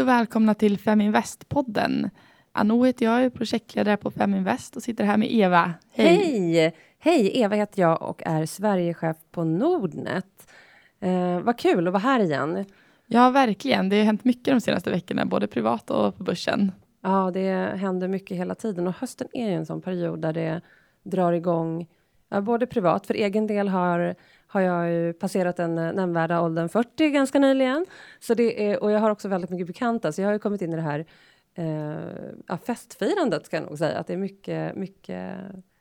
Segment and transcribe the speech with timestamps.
[0.00, 2.10] Hej och välkomna till Feminvest-podden.
[2.52, 5.74] Anno heter jag, är projektledare på Feminvest och sitter här med Eva.
[5.92, 6.16] Hej!
[6.16, 6.74] Hej!
[6.98, 10.52] Hej, Eva heter jag och är Sverigechef på Nordnet.
[11.00, 12.64] Eh, vad kul att vara här igen.
[13.06, 13.88] Ja, verkligen.
[13.88, 16.72] Det har hänt mycket de senaste veckorna, både privat och på börsen.
[17.02, 20.60] Ja, det händer mycket hela tiden och hösten är ju en sån period där det
[21.02, 21.86] drar igång,
[22.28, 24.14] ja, både privat, för egen del har
[24.50, 27.86] har jag ju passerat den eh, nämnvärda åldern 40 ganska nyligen.
[28.20, 30.62] Så det är, och jag har också väldigt mycket bekanta, så jag har ju kommit
[30.62, 31.06] in i det här
[31.54, 33.98] eh, festfirandet, ska jag nog säga.
[33.98, 35.36] Att det är mycket, mycket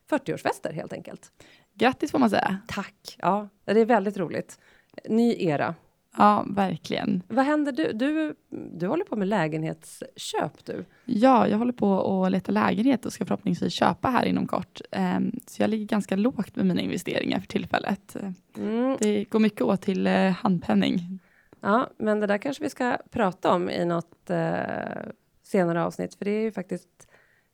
[0.10, 1.32] 40-årsfester helt enkelt.
[1.74, 2.58] Grattis får man säga.
[2.68, 3.16] Tack!
[3.18, 4.60] Ja, det är väldigt roligt.
[5.06, 5.76] Ny era.
[6.18, 7.24] Ja, verkligen.
[7.28, 7.72] Vad händer?
[7.72, 10.86] Du, du, du håller på med lägenhetsköp du?
[11.06, 14.82] Ja, jag håller på att leta lägenhet och ska förhoppningsvis köpa här inom kort.
[14.92, 18.16] Um, så jag ligger ganska lågt med mina investeringar för tillfället.
[18.58, 18.98] Mm.
[19.00, 21.20] Det går mycket åt till uh, handpenning.
[21.62, 25.12] Ja, men det där kanske vi ska prata om i något uh,
[25.44, 27.08] senare avsnitt, för det är ju faktiskt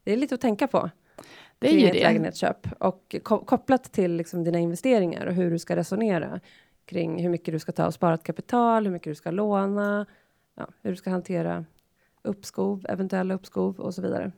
[0.03, 0.89] det är lite att tänka på.
[1.59, 2.03] Det är ju det.
[2.03, 6.39] lägenhetsköp och ko kopplat till liksom dina investeringar och hur du ska resonera
[6.85, 10.05] kring hur mycket du ska ta av sparat kapital, hur mycket du ska låna,
[10.57, 11.65] ja, hur du ska hantera
[12.21, 14.31] uppskov, eventuella uppskov och så vidare.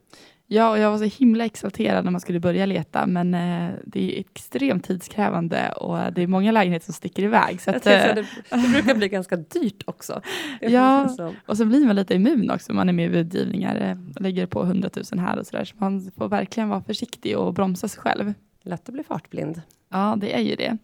[0.50, 4.16] Ja, och jag var så himla exalterad när man skulle börja leta, men eh, det
[4.16, 7.62] är extremt tidskrävande och det är många lägenheter som sticker iväg.
[7.62, 10.22] Så att, eh, det, det, brukar bli ganska dyrt också.
[10.62, 11.09] ja,
[11.45, 12.73] och så blir man lite immun också.
[12.73, 15.66] Man är med i budgivningar, eh, lägger på 100 000 här och så där.
[15.66, 18.34] Så man får verkligen vara försiktig och bromsa sig själv.
[18.67, 19.61] Lätt att bli fartblind.
[19.89, 20.77] Ja, det är ju det.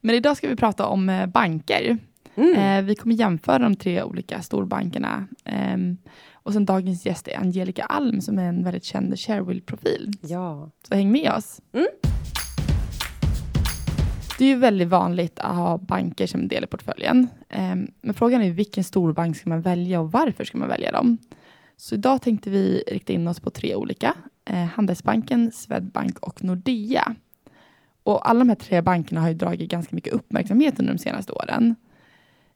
[0.00, 1.98] Men idag ska vi prata om eh, banker.
[2.34, 2.54] Mm.
[2.54, 5.26] Eh, vi kommer jämföra de tre olika storbankerna.
[5.44, 5.76] Eh,
[6.32, 10.12] och sen dagens gäst är Angelica Alm som är en väldigt känd Sharewill-profil.
[10.20, 10.70] Ja.
[10.88, 11.60] Så häng med oss.
[11.72, 11.86] Mm.
[14.38, 17.28] Det är ju väldigt vanligt att ha banker som del i portföljen.
[17.48, 21.18] Ehm, men frågan är vilken storbank ska man välja och varför ska man välja dem?
[21.76, 24.14] Så idag tänkte vi rikta in oss på tre olika.
[24.44, 27.14] Eh, Handelsbanken, Swedbank och Nordea.
[28.06, 31.32] Och alla de här tre bankerna har ju dragit ganska mycket uppmärksamhet under de senaste
[31.32, 31.74] åren.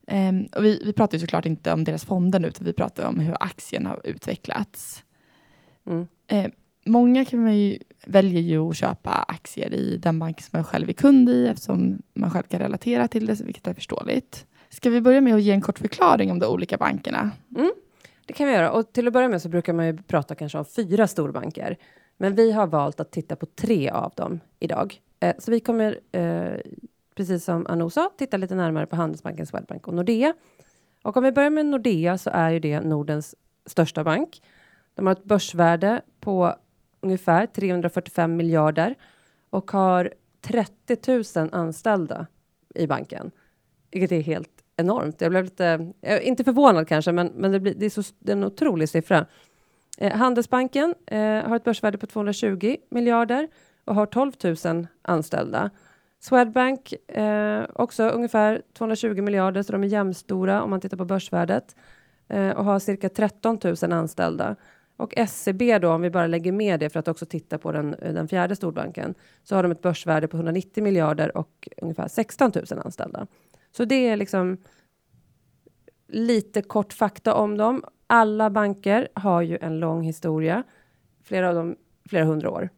[0.07, 3.09] Um, och vi, vi pratar ju såklart inte om deras fonder nu, utan vi pratar
[3.09, 5.05] om hur aktien har utvecklats.
[5.87, 6.07] Mm.
[6.33, 6.47] Uh,
[6.85, 10.89] många kan man ju, väljer ju att köpa aktier i den bank som man själv
[10.89, 14.47] är kund i, eftersom man själv kan relatera till det, vilket är förståeligt.
[14.69, 17.31] Ska vi börja med att ge en kort förklaring om de olika bankerna?
[17.57, 17.73] Mm.
[18.27, 18.71] Det kan vi göra.
[18.71, 21.77] Och till att börja med så brukar man ju prata kanske om fyra storbanker.
[22.17, 25.01] Men vi har valt att titta på tre av dem idag.
[25.21, 26.61] Eh, så vi kommer, eh,
[27.15, 30.35] precis som Anno sa, titta lite närmare på Handelsbanken, Swedbank och Nordea.
[31.03, 33.35] Och om vi börjar med Nordea så är ju det Nordens
[33.67, 34.43] största bank.
[34.95, 36.55] De har ett börsvärde på
[37.01, 38.95] ungefär 345 miljarder
[39.51, 42.27] och har 30 000 anställda
[42.75, 43.31] i banken,
[43.91, 45.21] vilket är helt enormt.
[45.21, 48.33] Jag blev lite, eh, inte förvånad kanske, men, men det, blir, det, är så, det
[48.33, 49.27] är en otrolig siffra.
[49.99, 53.49] Eh, Handelsbanken eh, har ett börsvärde på 220 miljarder
[53.91, 54.33] och har 12
[54.65, 55.71] 000 anställda.
[56.21, 61.77] Swedbank eh, också ungefär 220 miljarder, så de är jämnstora om man tittar på börsvärdet
[62.29, 64.57] eh, och har cirka 13 000 anställda.
[64.97, 67.91] Och SCB då, om vi bara lägger med det för att också titta på den,
[67.91, 69.15] den fjärde storbanken,
[69.45, 73.27] så har de ett börsvärde på 190 miljarder och ungefär 16 000 anställda.
[73.77, 74.57] Så det är liksom
[76.09, 77.85] lite kort fakta om dem.
[78.07, 80.63] Alla banker har ju en lång historia,
[81.25, 81.77] flera av dem
[82.09, 82.69] flera hundra år.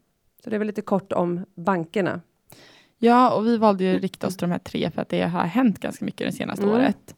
[0.43, 2.21] Så det är väl lite kort om bankerna.
[2.97, 5.21] Ja, och vi valde ju att rikta oss till de här tre för att det
[5.21, 6.75] har hänt ganska mycket det senaste mm.
[6.75, 7.15] året.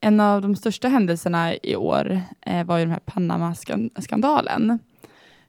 [0.00, 4.78] En av de största händelserna i år eh, var ju den här Panama-skandalen.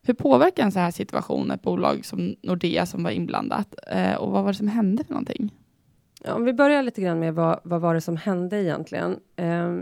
[0.01, 3.75] Hur påverkar en så här situation ett bolag som Nordea som var inblandat?
[3.88, 5.53] Eh, och vad var det som hände för någonting?
[6.23, 9.19] Ja, om vi börjar lite grann med vad, vad var det som hände egentligen?
[9.35, 9.75] Eh,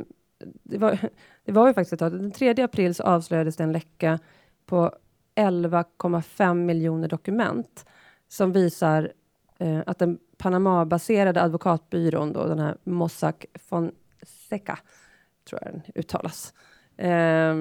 [0.63, 0.97] det, var,
[1.45, 2.11] det var ju faktiskt tag.
[2.11, 4.19] Den 3 april så avslöjades det en läcka
[4.65, 4.91] på
[5.35, 7.85] 11,5 miljoner dokument
[8.27, 9.11] som visar
[9.57, 14.79] eh, att den Panama-baserade advokatbyrån, då, den här Mossack Fonseca,
[15.49, 16.53] tror jag den uttalas,
[16.97, 17.53] eh,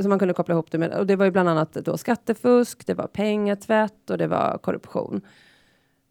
[0.00, 0.92] som man kunde koppla ihop det med.
[0.92, 5.20] Och det var ju bland annat då skattefusk, det var pengatvätt och det var korruption.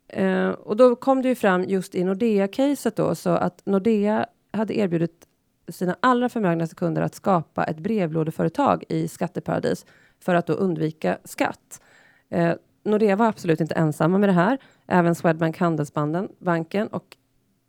[0.07, 4.77] Eh, och då kom det ju fram just i Nordea-caset då, så att Nordea hade
[4.77, 5.27] erbjudit
[5.67, 9.85] sina allra förmögnaste kunder att skapa ett brevlådeföretag i skatteparadis
[10.19, 11.81] för att då undvika skatt.
[12.29, 12.53] Eh,
[12.83, 14.57] Nordea var absolut inte ensamma med det här.
[14.87, 17.17] Även Swedbank Handelsbanken och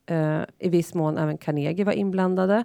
[0.07, 2.65] eh, i viss mån även Carnegie var inblandade.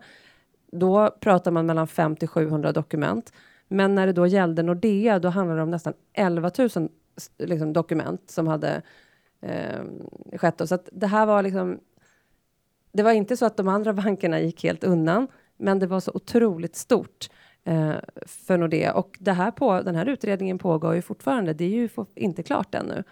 [0.72, 3.34] Då pratar man mellan 5 till 700 dokument.
[3.68, 6.90] Men när det då gällde Nordea, då handlade det om nästan 11 000
[7.38, 8.82] liksom, dokument som hade
[9.42, 9.82] eh,
[10.38, 10.62] skett.
[10.70, 11.80] Så att det här var liksom.
[12.92, 15.28] Det var inte så att de andra bankerna gick helt undan,
[15.58, 17.30] men det var så otroligt stort
[17.64, 17.96] eh,
[18.26, 18.94] för Nordea.
[18.94, 21.54] Och det här på, den här utredningen pågår ju fortfarande.
[21.54, 23.04] Det är ju inte klart ännu,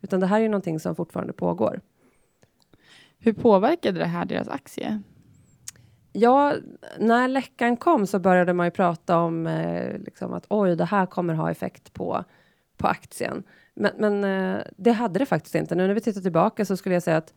[0.00, 1.80] utan det här är ju någonting som fortfarande pågår.
[3.18, 5.02] Hur påverkade det här deras aktie?
[6.12, 6.54] Ja,
[6.98, 11.06] när läckan kom så började man ju prata om eh, liksom att oj, det här
[11.06, 12.24] kommer ha effekt på,
[12.76, 13.42] på aktien.
[13.74, 15.74] Men, men eh, det hade det faktiskt inte.
[15.74, 17.34] Nu när vi tittar tillbaka så skulle jag säga att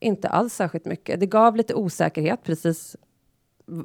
[0.00, 1.20] inte alls särskilt mycket.
[1.20, 2.96] Det gav lite osäkerhet, precis.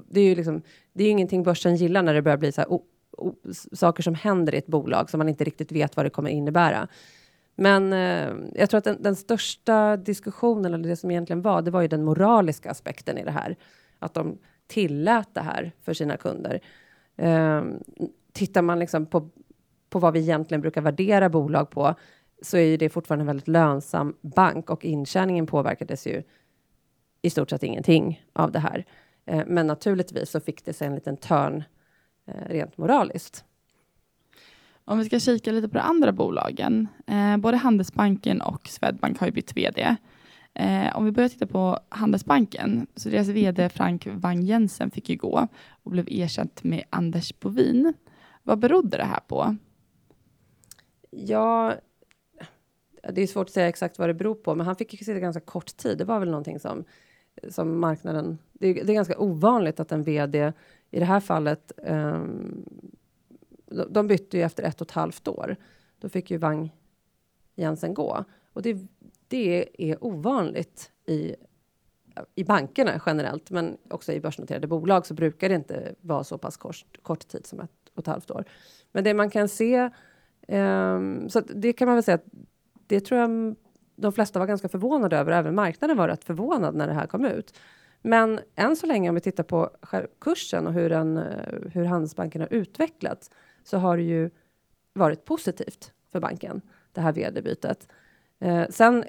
[0.09, 0.61] Det är ju liksom,
[0.93, 2.85] det är ingenting börsen gillar när det börjar bli så här, o,
[3.17, 3.35] o,
[3.73, 6.87] saker som händer i ett bolag som man inte riktigt vet vad det kommer innebära.
[7.55, 11.71] Men eh, jag tror att den, den, största diskussionen, eller det som egentligen var, det
[11.71, 13.55] var ju den moraliska aspekten i det här.
[13.99, 14.37] Att de
[14.67, 16.61] tillät det här för sina kunder.
[17.17, 17.63] Eh,
[18.31, 19.29] tittar man liksom på,
[19.89, 21.95] på vad vi egentligen brukar värdera bolag på,
[22.41, 26.23] så är det fortfarande en väldigt lönsam bank och intjäningen påverkades ju
[27.21, 28.85] i stort sett ingenting av det här.
[29.25, 31.63] Eh, men naturligtvis så fick det sig en liten törn
[32.25, 33.45] eh, rent moraliskt.
[34.85, 36.87] Om vi ska kika lite på de andra bolagen.
[37.07, 39.95] Eh, både Handelsbanken och Swedbank har ju bytt vd.
[40.53, 45.15] Eh, om vi börjar titta på Handelsbanken, så deras vd Frank Wang Jensen fick ju
[45.15, 45.47] gå
[45.83, 47.93] och blev ersatt med Anders Bovin.
[48.43, 49.55] Vad berodde det här på?
[51.09, 51.75] Ja,
[53.09, 55.19] det är svårt att säga exakt vad det beror på, men han fick ju sitta
[55.19, 55.97] ganska kort tid.
[55.97, 56.83] Det var väl någonting som,
[57.49, 58.37] som marknaden...
[58.53, 60.53] Det är, det är ganska ovanligt att en vd
[60.91, 62.65] i det här fallet um,
[63.89, 65.55] de bytte ju efter ett och ett halvt år.
[65.99, 66.71] Då fick ju Wang
[67.55, 68.25] Jensen gå.
[68.53, 68.77] Och det,
[69.27, 71.35] det är ovanligt i,
[72.35, 76.57] i bankerna generellt, men också i börsnoterade bolag så brukar det inte vara så pass
[76.57, 78.45] kort, kort tid som ett och ett halvt år.
[78.91, 79.89] Men det man kan se,
[80.47, 82.25] um, så det kan man väl säga att
[82.87, 83.55] det tror jag
[84.01, 85.31] de flesta var ganska förvånade över.
[85.31, 87.53] Även marknaden var rätt förvånad när det här kom ut.
[88.01, 89.69] Men än så länge, om vi tittar på
[90.19, 93.31] kursen och hur, den, eh, hur Handelsbanken har utvecklats,
[93.63, 94.29] så har det ju
[94.93, 96.61] varit positivt för banken,
[96.91, 97.87] det här vd-bytet.
[98.39, 99.03] Eh, sen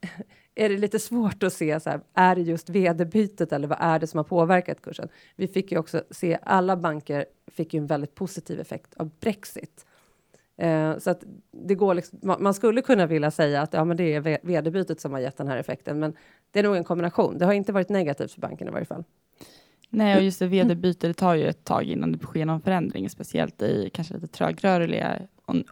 [0.54, 3.98] är det lite svårt att se, så här, är det just vd-bytet eller vad är
[3.98, 5.08] det som har påverkat kursen?
[5.36, 9.86] Vi fick ju också se, alla banker fick ju en väldigt positiv effekt av Brexit.
[10.56, 14.14] Eh, så att det går liksom, man skulle kunna vilja säga att ja, men det
[14.14, 16.16] är vd-bytet som har gett den här effekten, men
[16.50, 17.38] det är nog en kombination.
[17.38, 19.04] Det har inte varit negativt för banken i varje fall.
[19.90, 23.10] Nej, och just det, vd-byte, det tar ju ett tag innan det sker någon förändring,
[23.10, 25.18] speciellt i kanske lite trögrörliga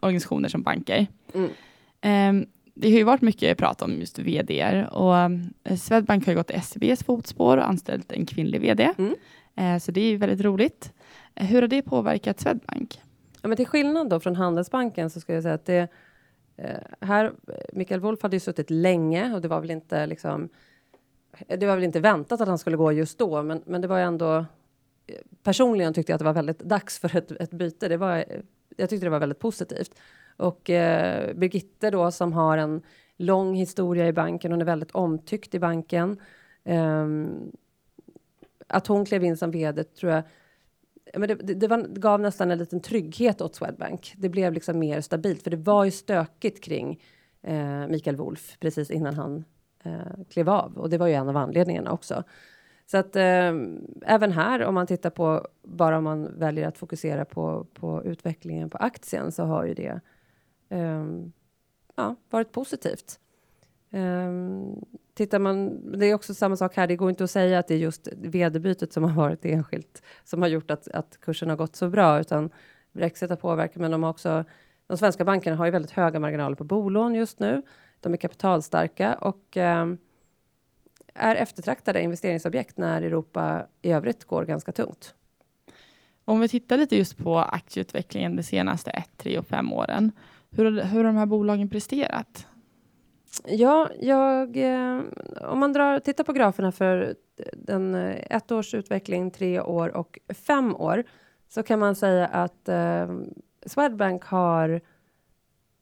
[0.00, 1.06] organisationer som banker.
[1.34, 1.50] Mm.
[2.40, 6.36] Um, det har ju varit mycket prat om just vd och um, Swedbank har ju
[6.36, 8.94] gått i SEBs fotspår och anställt en kvinnlig vd.
[8.98, 9.14] Mm.
[9.60, 10.92] Uh, så det är ju väldigt roligt.
[11.34, 13.00] Hur har det påverkat Swedbank?
[13.42, 15.88] Ja, men till skillnad då från Handelsbanken så ska jag säga att det
[16.56, 20.48] eh, här, eh, Mikael Wolf hade ju suttit länge och det var väl inte liksom
[21.48, 23.88] eh, det var väl inte väntat att han skulle gå just då, men, men det
[23.88, 24.44] var ändå...
[25.42, 27.88] Personligen tyckte jag att det var väldigt dags för ett, ett byte.
[27.88, 28.24] Det var,
[28.76, 29.94] jag tyckte det var väldigt positivt.
[30.36, 32.82] Och eh, Birgitte då, som har en
[33.16, 36.20] lång historia i banken, hon är väldigt omtyckt i banken.
[36.64, 37.06] Eh,
[38.66, 40.22] att hon klev in som vd tror jag
[41.14, 44.14] men det, det, det, var, det, gav nästan en liten trygghet åt Swedbank.
[44.16, 47.00] Det blev liksom mer stabilt, för det var ju stökigt kring
[47.42, 49.44] eh, Mikael Wolf precis innan han
[49.84, 52.24] eh, klev av och det var ju en av anledningarna också.
[52.86, 53.52] Så att eh,
[54.02, 58.70] även här, om man tittar på bara om man väljer att fokusera på, på utvecklingen
[58.70, 60.00] på aktien så har ju det
[60.68, 61.06] eh,
[61.96, 63.18] ja, varit positivt.
[63.94, 64.84] Um,
[65.14, 67.74] tittar man, det är också samma sak här, det går inte att säga att det
[67.74, 71.76] är just vd-bytet som har varit enskilt som har gjort att, att kursen har gått
[71.76, 72.50] så bra, utan
[72.92, 74.44] Brexit har påverkat, men de har också,
[74.86, 77.62] de svenska bankerna har ju väldigt höga marginaler på bolån just nu.
[78.00, 79.86] De är kapitalstarka och eh,
[81.14, 85.14] är eftertraktade investeringsobjekt när Europa i övrigt går ganska tungt.
[86.24, 90.12] Om vi tittar lite just på aktieutvecklingen de senaste ett, tre och fem åren.
[90.50, 92.46] Hur, hur har de här bolagen presterat?
[93.44, 95.00] Ja, jag, eh,
[95.40, 97.14] om man drar, tittar på graferna för
[97.52, 101.04] den eh, ett års utveckling, tre år och fem år
[101.48, 103.10] så kan man säga att eh,
[103.66, 104.80] Swedbank har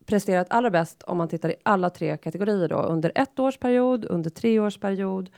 [0.07, 4.04] presterat allra bäst om man tittar i alla tre kategorier då, under ett års period,
[4.04, 5.30] under tre års period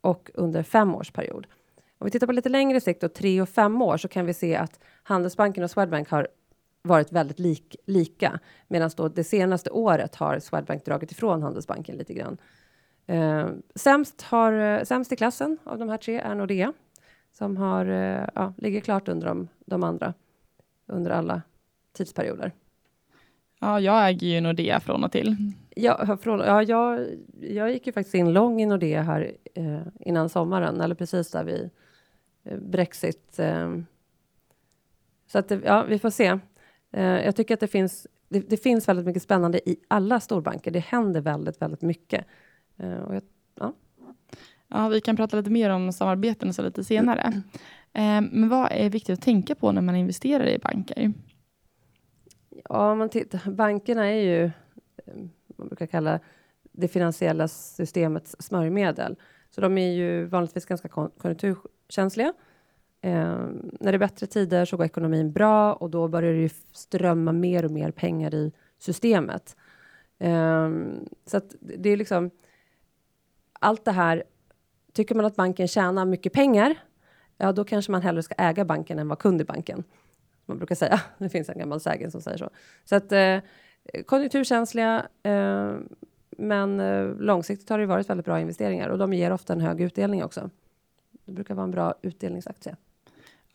[0.00, 1.46] och under fem års period.
[1.98, 4.34] Om vi tittar på lite längre sikt, då, tre och fem år, så kan vi
[4.34, 6.28] se att Handelsbanken och Swedbank har
[6.82, 12.14] varit väldigt lik, lika, medan då det senaste året har Swedbank dragit ifrån Handelsbanken lite
[12.14, 12.36] grann.
[13.06, 16.72] Eh, sämst, har, sämst i klassen av de här tre är Nordea,
[17.32, 20.14] som har, eh, ja, ligger klart under de, de andra
[20.86, 21.42] under alla
[21.92, 22.52] tidsperioder.
[23.60, 25.36] Ja, jag äger ju Nordea från och till.
[25.76, 27.06] Ja, från, ja jag,
[27.40, 31.44] jag gick ju faktiskt in lång i Nordea här eh, innan sommaren, eller precis där
[31.44, 31.70] vi
[32.44, 33.38] eh, Brexit.
[33.38, 33.76] Eh,
[35.26, 36.38] Så att, ja, vi får se.
[36.92, 40.70] Eh, jag tycker att det finns, det, det, finns väldigt mycket spännande i alla storbanker.
[40.70, 42.26] Det händer väldigt, väldigt mycket.
[42.76, 43.22] Eh, jag,
[43.60, 43.74] ja.
[44.68, 47.42] ja, vi kan prata lite mer om samarbeten så lite senare.
[47.92, 51.12] Eh, men vad är viktigt att tänka på när man investerar i banker?
[52.68, 54.50] Ja, man tittar, bankerna är ju,
[55.56, 56.20] man brukar kalla
[56.72, 59.16] det finansiella systemets smörjmedel.
[59.50, 62.32] Så de är ju vanligtvis ganska konjunkturkänsliga.
[63.00, 63.38] Eh,
[63.80, 67.32] när det är bättre tider så går ekonomin bra och då börjar det ju strömma
[67.32, 69.56] mer och mer pengar i systemet.
[70.18, 70.70] Eh,
[71.26, 72.30] så att det är liksom
[73.52, 74.24] allt det här.
[74.92, 76.74] Tycker man att banken tjänar mycket pengar,
[77.38, 79.84] ja, då kanske man hellre ska äga banken än vara kund i banken.
[80.46, 81.00] Man brukar säga.
[81.18, 82.50] Det finns en gammal sägen som säger så.
[82.84, 83.38] Så att eh,
[84.06, 85.74] konjunkturkänsliga, eh,
[86.30, 89.80] men eh, långsiktigt har det varit väldigt bra investeringar och de ger ofta en hög
[89.80, 90.50] utdelning också.
[91.24, 92.76] Det brukar vara en bra utdelningsaktie.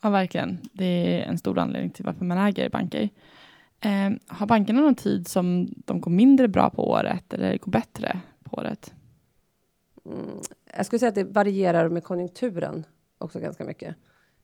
[0.02, 0.58] Ja, verkligen.
[0.72, 3.08] Det är en stor anledning till varför man äger banker.
[3.80, 8.20] Eh, har bankerna någon tid som de går mindre bra på året eller går bättre
[8.44, 8.94] på året?
[10.06, 10.40] Mm,
[10.76, 12.84] jag skulle säga att det varierar med konjunkturen
[13.18, 13.96] också ganska mycket.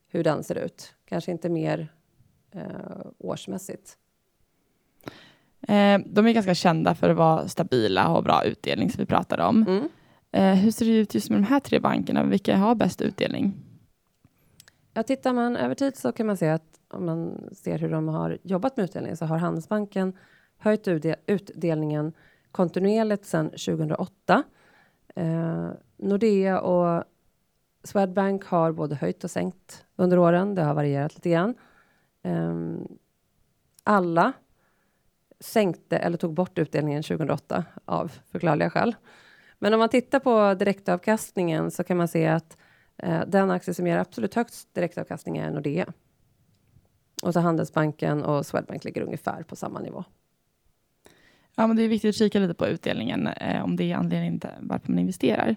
[0.07, 0.93] Hur den ser ut.
[1.05, 1.91] Kanske inte mer
[2.51, 2.61] eh,
[3.17, 3.97] årsmässigt.
[5.61, 9.05] Eh, de är ganska kända för att vara stabila och ha bra utdelning som vi
[9.05, 9.65] pratade om.
[9.67, 9.89] Mm.
[10.31, 12.23] Eh, hur ser det ut just med de här tre bankerna?
[12.23, 13.53] Vilka har bäst utdelning?
[14.93, 18.07] Ja, tittar man över tid så kan man se att om man ser hur de
[18.07, 20.13] har jobbat med utdelning så har Handelsbanken
[20.57, 20.87] höjt
[21.27, 22.13] utdelningen
[22.51, 24.43] kontinuerligt sedan 2008.
[25.15, 27.03] Eh, Nordea och
[27.83, 30.55] Swedbank har både höjt och sänkt under åren.
[30.55, 31.55] Det har varierat lite grann.
[32.23, 32.55] Eh,
[33.83, 34.33] alla
[35.39, 38.95] sänkte eller tog bort utdelningen 2008 av förklarliga skäl.
[39.59, 42.57] Men om man tittar på direktavkastningen så kan man se att
[43.27, 45.93] den aktie som ger absolut högst direktavkastning är Nordea.
[47.23, 50.03] Och så Handelsbanken och Swedbank ligger ungefär på samma nivå.
[51.55, 54.39] Ja, men det är viktigt att kika lite på utdelningen eh, om det är anledningen
[54.39, 55.55] till varför man investerar.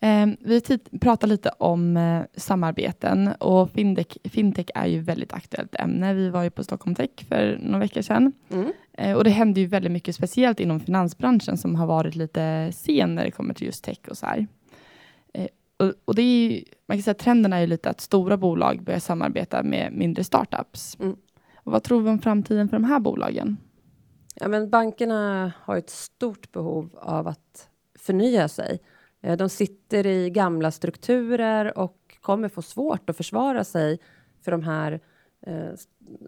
[0.00, 6.14] Eh, vi pratar lite om eh, samarbeten och fintech, fintech är ju väldigt aktuellt ämne.
[6.14, 8.72] Vi var ju på Stockholm Tech för några veckor sedan mm.
[8.92, 13.14] eh, och det händer ju väldigt mycket, speciellt inom finansbranschen som har varit lite sen
[13.14, 14.46] när det kommer till just tech och så här.
[15.80, 18.36] Och, och, det är ju, man kan säga att trenden är ju lite att stora
[18.36, 20.96] bolag börjar samarbeta med mindre startups.
[21.00, 21.16] Mm.
[21.56, 23.56] Och vad tror vi om framtiden för de här bolagen?
[24.34, 27.68] Ja, men bankerna har ett stort behov av att
[27.98, 28.80] förnya sig
[29.20, 33.98] Eh, de sitter i gamla strukturer och kommer få svårt att försvara sig
[34.44, 35.00] för de här
[35.46, 35.70] eh,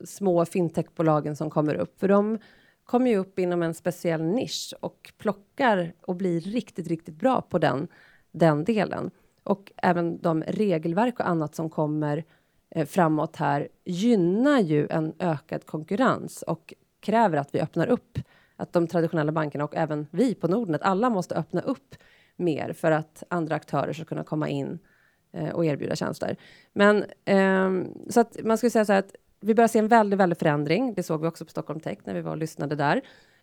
[0.04, 2.00] små fintechbolagen som kommer upp.
[2.00, 2.38] För de
[2.85, 7.59] kommer ju upp inom en speciell nisch och plockar och blir riktigt, riktigt bra på
[7.59, 7.88] den,
[8.32, 9.11] den delen.
[9.44, 12.25] Och även de regelverk och annat som kommer
[12.70, 18.18] eh, framåt här gynnar ju en ökad konkurrens och kräver att vi öppnar upp.
[18.56, 21.94] Att de traditionella bankerna och även vi på Nordnet, alla måste öppna upp
[22.37, 24.78] mer för att andra aktörer ska kunna komma in
[25.32, 26.37] eh, och erbjuda tjänster.
[26.72, 30.20] Men eh, så att man skulle säga så här att vi börjar se en väldigt,
[30.20, 30.94] väldigt förändring.
[30.94, 33.00] Det såg vi också på Stockholm Tech när vi var och lyssnade där.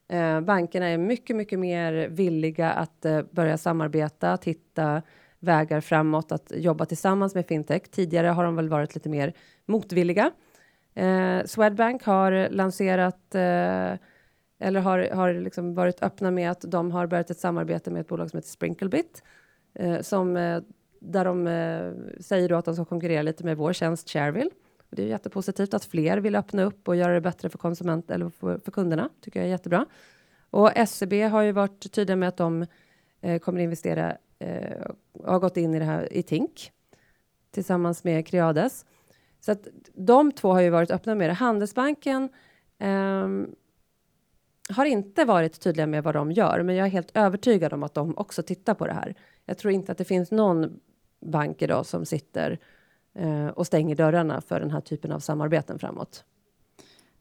[0.07, 5.01] Eh, bankerna är mycket, mycket mer villiga att eh, börja samarbeta, titta,
[5.39, 7.81] vägar framåt, att jobba tillsammans med fintech.
[7.91, 9.33] Tidigare har de väl varit lite mer
[9.65, 10.31] motvilliga.
[10.93, 13.93] Eh, Swedbank har lanserat eh,
[14.59, 18.07] eller har, har liksom varit öppna med att de har börjat ett samarbete med ett
[18.07, 19.23] bolag som heter Sprinklebit,
[19.73, 20.61] eh, som, eh,
[20.99, 24.51] där de eh, säger då att de ska konkurrera lite med vår tjänst Shareville.
[24.89, 28.29] Det är jättepositivt att fler vill öppna upp och göra det bättre för konsument eller
[28.29, 29.09] för, för kunderna.
[29.21, 29.85] tycker jag är jättebra.
[30.49, 32.65] Och SCB har ju varit tydliga med att de
[33.21, 34.85] eh, kommer investera eh,
[35.23, 36.71] har gått in i det här i Tink
[37.51, 38.85] tillsammans med Creades.
[39.39, 41.33] Så att de två har ju varit öppna med det.
[41.33, 42.29] Handelsbanken
[42.79, 43.55] um,
[44.69, 47.93] har inte varit tydliga med vad de gör, men jag är helt övertygad om att
[47.93, 49.15] de också tittar på det här.
[49.45, 50.79] Jag tror inte att det finns någon
[51.19, 52.59] bank idag som sitter
[53.13, 56.23] eh, och stänger dörrarna för den här typen av samarbeten framåt.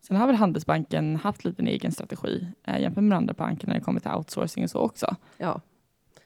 [0.00, 3.74] Sen har väl Handelsbanken haft lite en egen strategi eh, jämfört med andra banker när
[3.74, 5.16] det kommer till outsourcing och så också.
[5.36, 5.60] Ja,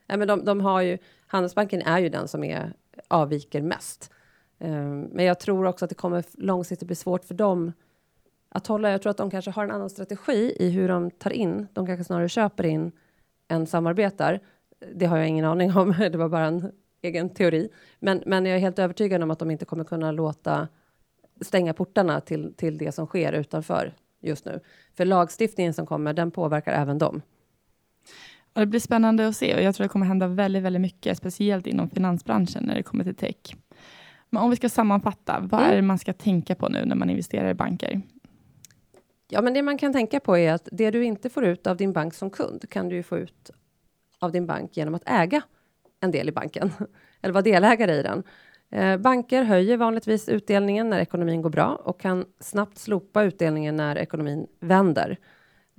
[0.07, 2.73] Nej, men de, de har ju, Handelsbanken är ju den som är,
[3.09, 4.11] avviker mest.
[4.59, 7.73] Um, men jag tror också att det kommer långsiktigt bli svårt för dem
[8.49, 8.91] att hålla.
[8.91, 11.67] Jag tror att de kanske har en annan strategi i hur de tar in.
[11.73, 12.93] De kanske snarare köper in
[13.49, 14.41] än samarbetar.
[14.95, 15.95] Det har jag ingen aning om.
[15.99, 17.69] Det var bara en egen teori.
[17.99, 20.69] Men, men jag är helt övertygad om att de inte kommer kunna låta
[21.41, 24.61] stänga portarna till, till det som sker utanför just nu.
[24.95, 27.23] För lagstiftningen som kommer, den påverkar även dem.
[28.55, 31.19] Och det blir spännande att se och jag tror det kommer hända väldigt, väldigt mycket,
[31.19, 33.57] speciellt inom finansbranschen när det kommer till tech.
[34.31, 35.73] Men om vi ska sammanfatta, vad Mm.
[35.73, 38.01] är det man ska tänka på nu när man investerar i banker?
[39.29, 41.77] Ja, men det man kan tänka på är att det du inte får ut av
[41.77, 43.51] din bank som kund kan du få ut
[44.19, 45.43] av din bank genom att äga
[46.01, 46.71] en del i banken
[47.23, 48.23] eller vara delägare i den.
[48.71, 53.99] Eh, banker höjer vanligtvis utdelningen när ekonomin går bra och kan snabbt slopa utdelningen när
[53.99, 55.19] ekonomin vänder.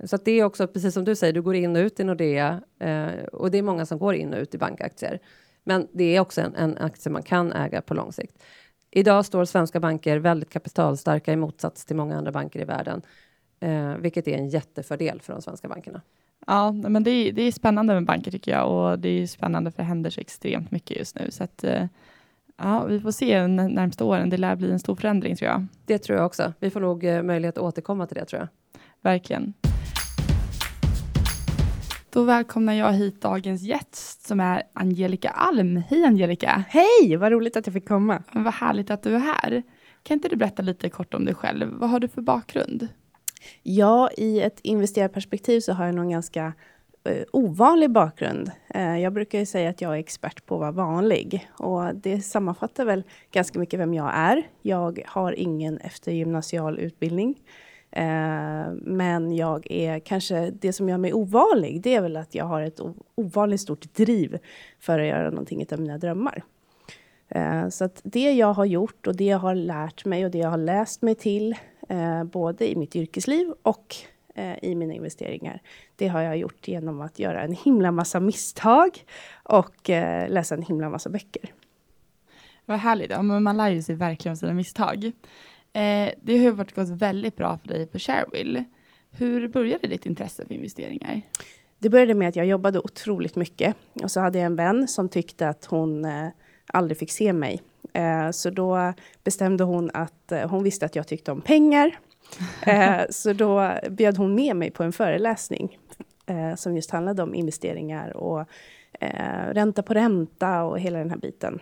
[0.06, 2.04] Så att det är också precis som du säger, du går in och ut i
[2.04, 5.18] Nordea eh, och det är många som går in och ut i bankaktier.
[5.64, 8.42] Men det är också en, en aktie man kan äga på lång sikt.
[8.90, 13.02] Idag står svenska banker väldigt kapitalstarka i motsats till många andra banker i världen,
[13.60, 16.00] eh, vilket är en jättefördel för de svenska bankerna.
[16.46, 19.70] Ja, men det är, det är spännande med banker tycker jag och det är spännande
[19.70, 21.30] för det händer så extremt mycket just nu.
[21.30, 21.86] Så att, eh,
[22.56, 24.30] ja, vi får se de närmsta åren.
[24.30, 25.66] Det lär bli en stor förändring tror jag.
[25.86, 26.52] Det tror jag också.
[26.58, 28.48] Vi får nog eh, möjlighet att återkomma till det tror jag.
[29.00, 29.54] Verkligen.
[32.14, 35.76] Då välkomnar jag hit dagens gäst som är Angelica Alm.
[35.76, 36.64] Hej Angelica!
[36.68, 38.22] Hej, vad roligt att jag fick komma.
[38.32, 39.62] Vad härligt att du är här.
[40.02, 41.72] Kan inte du berätta lite kort om dig själv?
[41.72, 42.88] Vad har du för bakgrund?
[43.62, 46.52] Ja, i ett investerarperspektiv så har jag någon ganska
[47.04, 48.50] eh, ovanlig bakgrund.
[48.68, 52.20] Eh, jag brukar ju säga att jag är expert på att vara vanlig och det
[52.20, 53.02] sammanfattar väl
[53.32, 54.42] ganska mycket vem jag är.
[54.62, 57.34] Jag har ingen eftergymnasial utbildning.
[57.90, 62.44] Eh, men jag är kanske, det som gör mig ovanlig, det är väl att jag
[62.44, 62.80] har ett
[63.14, 64.38] ovanligt stort driv
[64.80, 66.44] för att göra någonting av mina drömmar.
[67.28, 70.38] Eh, så att det jag har gjort och det jag har lärt mig och det
[70.38, 71.56] jag har läst mig till,
[71.88, 73.96] eh, både i mitt yrkesliv och
[74.34, 75.62] eh, i mina investeringar,
[75.96, 79.04] det har jag gjort genom att göra en himla massa misstag
[79.42, 79.88] och
[80.28, 81.52] läsa en himla massa böcker.
[82.66, 83.10] Vad härligt.
[83.10, 85.12] Ja, man lär ju sig verkligen av sina misstag.
[85.74, 88.64] Eh, det har ju varit gått väldigt bra för dig på Sharewill.
[89.10, 91.22] Hur började ditt intresse för investeringar?
[91.78, 95.08] Det började med att jag jobbade otroligt mycket och så hade jag en vän som
[95.08, 96.28] tyckte att hon eh,
[96.66, 97.62] aldrig fick se mig.
[97.92, 98.92] Eh, så då
[99.24, 101.98] bestämde hon att eh, hon visste att jag tyckte om pengar.
[102.66, 105.78] Eh, så då bjöd hon med mig på en föreläsning
[106.26, 108.48] eh, som just handlade om investeringar och
[109.50, 111.60] ränta på ränta och hela den här biten.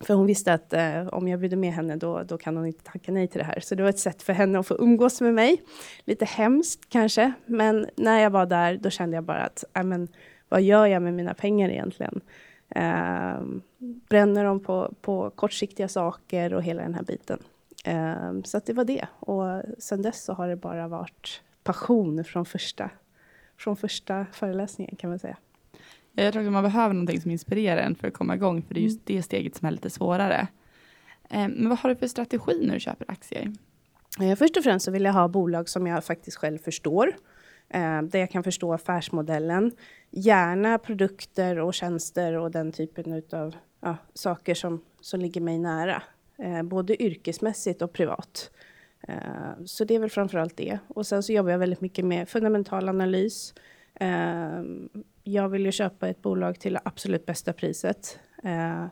[0.00, 2.84] För hon visste att eh, om jag bjuder med henne då, då kan hon inte
[2.84, 3.60] tacka nej till det här.
[3.60, 5.62] Så det var ett sätt för henne att få umgås med mig.
[6.04, 10.08] Lite hemskt kanske, men när jag var där då kände jag bara att, äh, men,
[10.48, 12.20] vad gör jag med mina pengar egentligen?
[12.68, 13.40] Eh,
[14.08, 17.38] bränner dem på, på kortsiktiga saker och hela den här biten.
[17.84, 19.06] Eh, så att det var det.
[19.20, 22.90] Och sen dess så har det bara varit passion från första,
[23.56, 25.36] från första föreläsningen kan man säga.
[26.12, 28.80] Jag tror att man behöver någonting som inspirerar en för att komma igång, för det
[28.80, 30.48] är just det steget som är lite svårare.
[31.30, 33.52] Eh, men vad har du för strategi när du köper aktier?
[34.20, 37.12] Eh, Först och främst så vill jag ha bolag som jag faktiskt själv förstår.
[37.68, 39.72] Eh, där jag kan förstå affärsmodellen.
[40.10, 46.02] Gärna produkter och tjänster och den typen av ja, saker som, som ligger mig nära.
[46.64, 48.50] Både yrkesmässigt och privat.
[49.64, 50.78] Så det är väl framförallt det.
[50.88, 53.54] Och sen så jobbar jag väldigt mycket med fundamental analys.
[54.00, 54.62] Eh,
[55.24, 58.18] jag vill ju köpa ett bolag till absolut bästa priset.
[58.42, 58.86] Eh,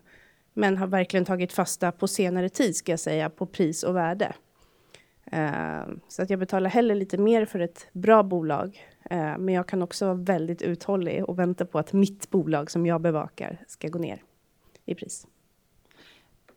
[0.55, 4.33] men har verkligen tagit fasta på senare tid, ska jag säga, på pris och värde.
[5.33, 8.87] Eh, så att jag betalar hellre lite mer för ett bra bolag.
[9.11, 12.87] Eh, men jag kan också vara väldigt uthållig och vänta på att mitt bolag som
[12.87, 14.23] jag bevakar ska gå ner
[14.85, 15.27] i pris.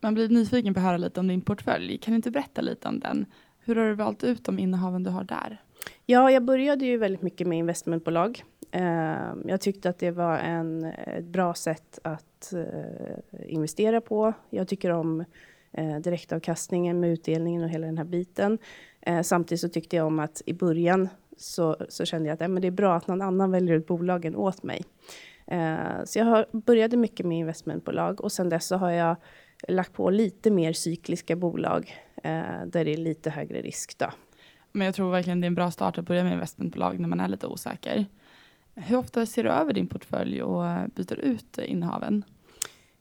[0.00, 1.98] Man blir nyfiken på att höra lite om din portfölj.
[1.98, 3.26] Kan du inte berätta lite om den?
[3.58, 5.62] Hur har du valt ut de innehaven du har där?
[6.06, 8.44] Ja, jag började ju väldigt mycket med investmentbolag.
[8.72, 14.32] Ehm, jag tyckte att det var en, ett bra sätt att eh, investera på.
[14.50, 15.24] Jag tycker om
[15.72, 18.58] eh, direktavkastningen med utdelningen och hela den här biten.
[19.00, 22.62] Eh, samtidigt så tyckte jag om att i början så, så kände jag att men
[22.62, 24.84] det är bra att någon annan väljer ut bolagen åt mig.
[26.04, 29.16] Så jag har, började mycket med investmentbolag och sen dess så har jag
[29.68, 31.94] lagt på lite mer cykliska bolag
[32.66, 33.98] där det är lite högre risk.
[33.98, 34.06] Då.
[34.72, 37.20] Men jag tror verkligen det är en bra start att börja med investmentbolag när man
[37.20, 38.06] är lite osäker.
[38.74, 42.24] Hur ofta ser du över din portfölj och byter ut eh, innehaven?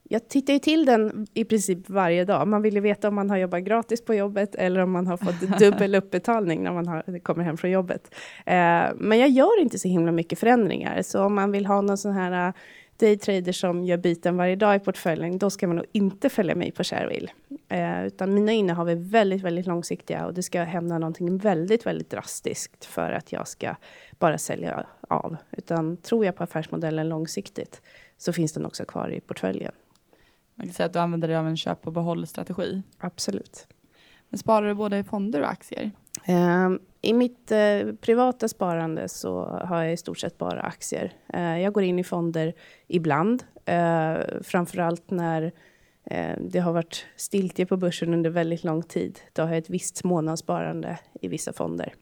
[0.03, 2.47] Jag tittar ju till den i princip varje dag.
[2.47, 5.17] Man vill ju veta om man har jobbat gratis på jobbet eller om man har
[5.17, 8.15] fått dubbel uppbetalning när man har, kommer hem från jobbet.
[8.45, 11.01] Eh, men jag gör inte så himla mycket förändringar.
[11.01, 12.53] Så om man vill ha någon sån här
[13.01, 16.71] daytrader som gör byten varje dag i portföljen, då ska man nog inte följa mig
[16.71, 17.31] på Sharewill.
[17.67, 22.09] Eh, utan mina innehav är väldigt, väldigt långsiktiga och det ska hända någonting väldigt, väldigt
[22.09, 23.75] drastiskt för att jag ska
[24.19, 25.37] bara sälja av.
[25.51, 27.81] Utan tror jag på affärsmodellen långsiktigt
[28.17, 29.71] så finns den också kvar i portföljen.
[30.55, 32.81] Man kan säga att du använder dig av en köp och behåll-strategi.
[32.97, 33.67] Absolut.
[34.29, 35.91] Men sparar du både i fonder och aktier?
[36.25, 41.13] Ehm, I mitt eh, privata sparande så har jag i stort sett bara aktier.
[41.34, 42.53] Eh, jag går in i fonder
[42.88, 45.51] ibland, eh, framförallt när
[46.38, 49.19] det har varit stiltje på börsen under väldigt lång tid.
[49.34, 51.93] Då har jag ett visst månadssparande i vissa fonder.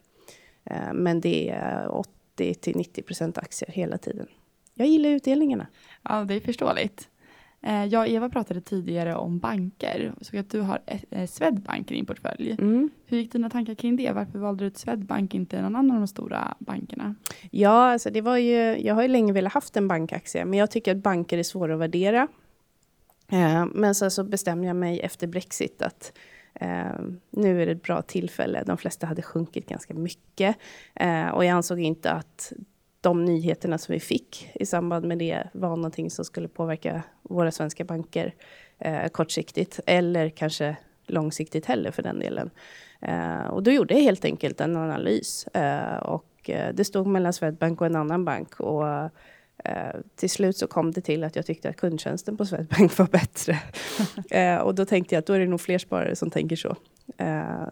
[0.93, 4.27] Men det är 80 till 90 procent aktier hela tiden.
[4.73, 5.67] Jag gillar utdelningarna.
[6.03, 7.09] Ja, det är förståeligt.
[7.61, 10.13] Eh, jag och Eva pratade tidigare om banker.
[10.21, 12.51] Så att du har eh, Swedbank i din portfölj.
[12.51, 12.89] Mm.
[13.05, 14.11] Hur gick dina tankar kring det?
[14.11, 17.15] Varför valde du ut Swedbank, inte någon annan av de stora bankerna?
[17.51, 20.71] Ja, alltså det var ju, jag har ju länge velat haft en bankaktie, men jag
[20.71, 22.27] tycker att banker är svåra att värdera.
[23.31, 26.13] Eh, men sen så bestämde jag mig efter Brexit att
[26.53, 28.63] eh, nu är det ett bra tillfälle.
[28.65, 30.55] De flesta hade sjunkit ganska mycket
[30.95, 32.53] eh, och jag ansåg inte att
[33.01, 37.51] de nyheterna som vi fick i samband med det var någonting som skulle påverka våra
[37.51, 38.33] svenska banker
[38.79, 40.75] eh, kortsiktigt eller kanske
[41.07, 42.49] långsiktigt heller för den delen.
[43.01, 47.33] Eh, och då gjorde jag helt enkelt en analys eh, och eh, det stod mellan
[47.33, 48.87] Swedbank och en annan bank och
[49.63, 53.07] eh, till slut så kom det till att jag tyckte att kundtjänsten på Swedbank var
[53.07, 53.59] bättre.
[54.31, 56.75] Eh, och då tänkte jag att då är det nog fler sparare som tänker så.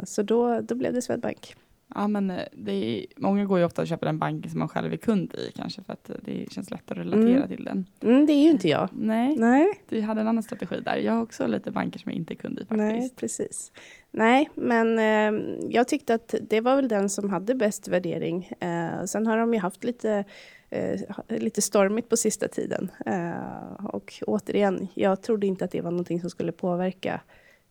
[0.03, 1.55] så då, då blev det Swedbank.
[1.95, 4.69] Ja, men eh, det är, många går ju ofta och köper den banken som man
[4.69, 7.47] själv är kund i kanske för att det känns lättare att relatera mm.
[7.47, 7.85] till den.
[8.01, 8.89] Mm, det är ju inte jag.
[8.93, 10.95] Nej, Nej, du hade en annan strategi där.
[10.95, 12.77] Jag har också lite banker som jag inte är kund i faktiskt.
[12.77, 13.71] Nej, precis.
[14.11, 18.51] Nej, men eh, jag tyckte att det var väl den som hade bäst värdering.
[18.59, 20.23] Eh, sen har de ju haft lite,
[20.69, 22.91] eh, lite stormigt på sista tiden.
[23.05, 27.21] Eh, och återigen, jag trodde inte att det var någonting som skulle påverka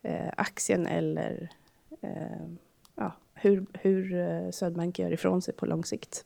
[0.02, 1.48] eh, aktien eller
[3.48, 6.24] hur, hur eh, Swedbank gör ifrån sig på lång sikt.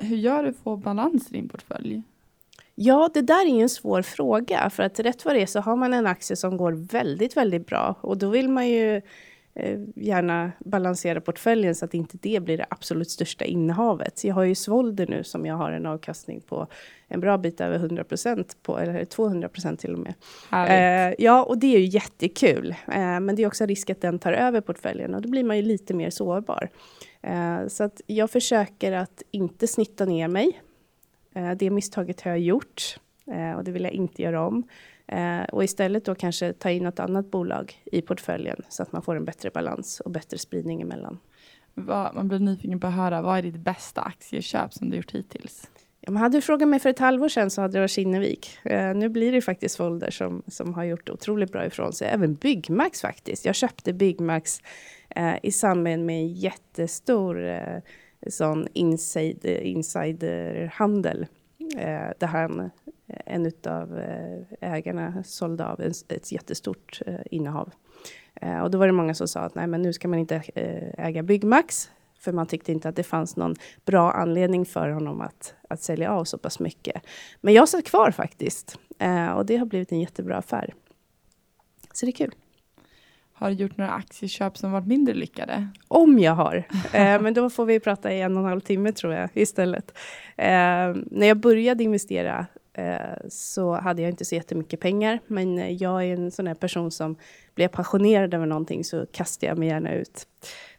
[0.00, 2.02] Hur gör du för att få balans i din portfölj?
[2.74, 4.70] Ja, det där är en svår fråga.
[4.70, 7.66] För att rätt vad det är så har man en aktie som går väldigt, väldigt
[7.66, 7.94] bra.
[8.00, 9.02] Och då vill man ju
[9.94, 14.24] gärna balansera portföljen så att inte det blir det absolut största innehavet.
[14.24, 16.66] Jag har ju Svolder nu som jag har en avkastning på
[17.08, 20.14] en bra bit över 100 procent på, eller 200 procent till och med.
[20.52, 22.70] Eh, ja, och det är ju jättekul.
[22.70, 25.56] Eh, men det är också risk att den tar över portföljen och då blir man
[25.56, 26.70] ju lite mer sårbar.
[27.22, 30.60] Eh, så att jag försöker att inte snitta ner mig.
[31.34, 34.64] Eh, det misstaget har jag gjort eh, och det vill jag inte göra om.
[35.12, 39.02] Eh, och istället då kanske ta in något annat bolag i portföljen så att man
[39.02, 41.18] får en bättre balans och bättre spridning emellan.
[42.14, 45.70] man blir nyfiken på att höra, vad är ditt bästa aktieköp som du gjort hittills?
[46.00, 48.58] Ja, man hade du frågat mig för ett halvår sedan så hade det varit Kinnevik.
[48.64, 52.08] Eh, nu blir det faktiskt Folder som, som har gjort otroligt bra ifrån sig.
[52.08, 53.44] Även Byggmax faktiskt.
[53.44, 54.60] Jag köpte Byggmax
[55.16, 57.78] eh, i samband med en jättestor eh,
[58.28, 61.26] sån insider, insiderhandel.
[61.76, 62.70] Eh, där han, eh,
[63.26, 67.70] en av eh, ägarna sålde av ett, jättestort eh, innehav.
[68.34, 70.42] Eh, och då var det många som sa att nej, men nu ska man inte
[70.54, 71.90] eh, äga Byggmax
[72.22, 73.54] för man tyckte inte att det fanns någon
[73.84, 77.02] bra anledning för honom att, att sälja av så pass mycket.
[77.40, 78.78] Men jag satt kvar faktiskt.
[78.98, 80.74] Eh, och det har blivit en jättebra affär.
[81.92, 82.34] Så det är kul.
[83.32, 85.68] Har du gjort några aktieköp som varit mindre lyckade?
[85.88, 86.64] Om jag har.
[86.92, 89.98] Eh, men då får vi prata i en och en halv timme tror jag istället.
[90.36, 95.18] Eh, när jag började investera eh, så hade jag inte så jättemycket pengar.
[95.26, 97.16] Men jag är en sån här person som
[97.54, 100.26] blir passionerad över någonting så kastar jag mig gärna ut.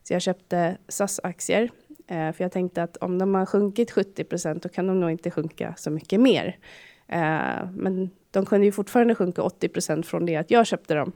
[0.03, 1.69] Så jag köpte SAS-aktier.
[2.07, 5.11] Eh, för jag tänkte att om de har sjunkit 70 procent, då kan de nog
[5.11, 6.57] inte sjunka så mycket mer.
[7.07, 11.11] Eh, men de kunde ju fortfarande sjunka 80 procent från det att jag köpte dem.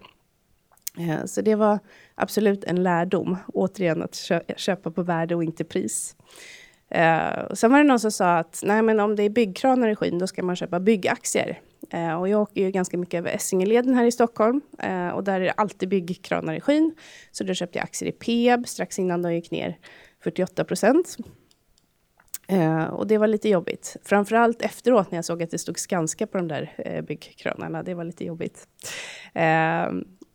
[0.99, 1.79] Eh, så det var
[2.15, 3.37] absolut en lärdom.
[3.53, 4.15] Återigen att
[4.57, 6.15] köpa på värde och inte pris.
[6.95, 9.95] Uh, sen var det någon som sa att nej, men om det är byggkranar i
[9.95, 11.59] skyn, då ska man köpa byggaktier.
[11.93, 15.41] Uh, och jag åker ju ganska mycket över Essingeleden här i Stockholm uh, och där
[15.41, 16.95] är det alltid byggkranar i skyn.
[17.31, 19.77] Så då köpte jag aktier i Peab strax innan de gick ner
[20.23, 21.17] 48 procent.
[22.91, 23.97] och det var lite jobbigt.
[24.03, 27.83] Framförallt efteråt när jag såg att det stod Skanska på de där byggkranarna.
[27.83, 28.67] Det var lite jobbigt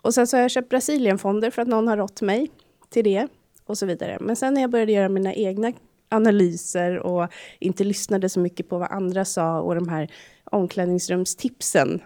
[0.03, 2.51] och sen så har jag köpt Brasilienfonder för att någon har rått mig
[2.89, 3.29] till det
[3.65, 4.19] och så vidare.
[4.21, 5.73] Men sen när jag började göra mina egna
[6.09, 10.11] analyser och inte lyssnade så mycket på vad andra sa och de här
[10.45, 12.03] omklädningsrumstipsen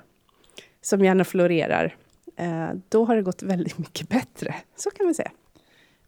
[0.81, 1.97] som gärna florerar.
[2.37, 4.55] Eh, då har det gått väldigt mycket bättre.
[4.77, 5.31] Så kan man säga.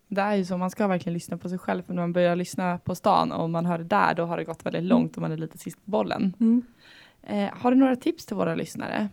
[0.08, 1.82] Det är ju så, man ska verkligen lyssna på sig själv.
[1.82, 4.44] För när man börjar lyssna på stan och man hör det där, då har det
[4.44, 6.34] gått väldigt långt och man är lite sist på bollen.
[6.40, 6.62] Mm.
[7.22, 9.08] Eh, har du några tips till våra lyssnare?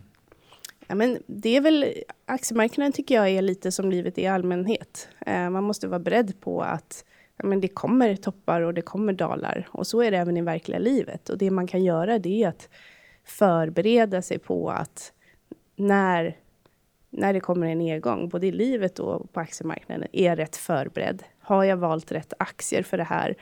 [0.86, 1.94] Ja, men det är väl,
[2.26, 5.08] aktiemarknaden tycker jag är lite som livet i allmänhet.
[5.26, 7.04] Eh, man måste vara beredd på att
[7.36, 9.68] ja, men det kommer toppar och det kommer dalar.
[9.70, 11.28] Och så är det även i verkliga livet.
[11.28, 12.68] Och det man kan göra det är att
[13.24, 15.12] förbereda sig på att
[15.76, 16.36] när,
[17.10, 21.22] när det kommer en nedgång, både i livet och på aktiemarknaden, är jag rätt förberedd?
[21.38, 23.34] Har jag valt rätt aktier för det här?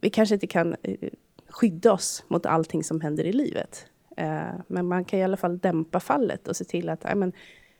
[0.00, 1.10] Vi kanske inte kan eh,
[1.48, 3.86] skydda oss mot allting som händer i livet.
[4.16, 7.32] Eh, men man kan i alla fall dämpa fallet och se till att men,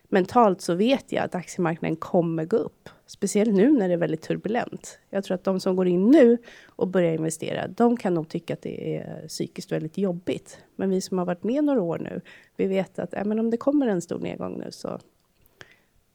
[0.09, 2.89] mentalt så vet jag att aktiemarknaden kommer gå upp.
[3.05, 4.99] Speciellt nu när det är väldigt turbulent.
[5.09, 8.53] Jag tror att de som går in nu och börjar investera, de kan nog tycka
[8.53, 10.59] att det är psykiskt väldigt jobbigt.
[10.75, 12.21] Men vi som har varit med några år nu,
[12.55, 14.99] vi vet att men om det kommer en stor nedgång nu så,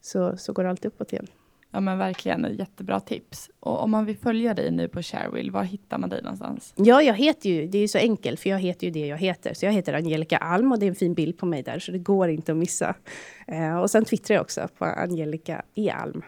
[0.00, 1.26] så, så går det alltid uppåt igen.
[1.70, 3.50] Ja men verkligen, jättebra tips.
[3.60, 6.74] Och om man vill följa dig nu på Sharewill, var hittar man dig någonstans?
[6.76, 9.18] Ja, jag heter ju, det är ju så enkelt, för jag heter ju det jag
[9.18, 9.54] heter.
[9.54, 11.92] Så jag heter Angelica Alm och det är en fin bild på mig där, så
[11.92, 12.94] det går inte att missa.
[13.46, 15.90] Eh, och sen twittrar jag också på Angelica E.
[15.90, 16.22] Alm.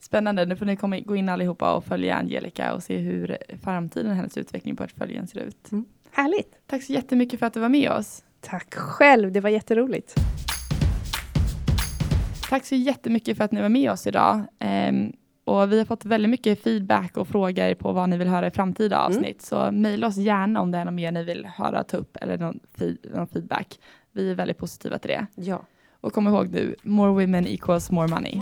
[0.00, 4.16] Spännande, nu får ni komma, gå in allihopa och följa Angelica och se hur framtiden,
[4.16, 5.72] hennes utveckling på portföljen ser ut.
[5.72, 5.84] Mm.
[6.10, 6.58] Härligt!
[6.66, 8.24] Tack så jättemycket för att du var med oss.
[8.40, 10.14] Tack själv, det var jätteroligt.
[12.48, 14.42] Tack så jättemycket för att ni var med oss idag.
[14.88, 15.12] Um,
[15.44, 18.50] och vi har fått väldigt mycket feedback och frågor på vad ni vill höra i
[18.50, 19.06] framtida mm.
[19.06, 19.52] avsnitt.
[19.52, 19.66] Mm.
[19.66, 22.38] Så mejla oss gärna om det är något mer ni vill höra, ta upp eller
[22.38, 22.60] någon,
[23.14, 23.80] någon feedback.
[24.12, 25.26] Vi är väldigt positiva till det.
[25.34, 25.62] Ja.
[26.00, 28.40] Och kom ihåg nu, more women equals more money.